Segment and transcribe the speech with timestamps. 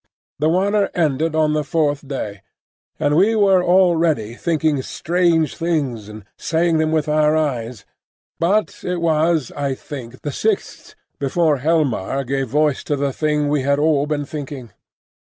[0.39, 2.41] The water ended on the fourth day,
[2.99, 7.85] and we were already thinking strange things and saying them with our eyes;
[8.39, 13.61] but it was, I think, the sixth before Helmar gave voice to the thing we
[13.61, 14.71] had all been thinking.